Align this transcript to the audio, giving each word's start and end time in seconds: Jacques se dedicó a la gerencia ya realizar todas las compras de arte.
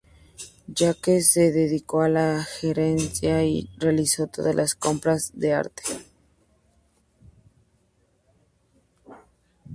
Jacques 0.73 1.21
se 1.27 1.51
dedicó 1.51 2.01
a 2.01 2.09
la 2.09 2.43
gerencia 2.43 3.43
ya 3.45 3.61
realizar 3.77 4.27
todas 4.29 4.55
las 4.55 4.73
compras 4.73 5.29
de 5.35 5.53
arte. 5.53 5.83